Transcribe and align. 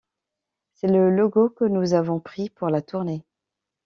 C'est 0.73 0.87
le 0.87 1.11
logo 1.11 1.49
que 1.49 1.63
nous 1.63 1.93
avons 1.93 2.19
pris 2.19 2.49
pour 2.49 2.69
la 2.71 2.81
tournée. 2.81 3.23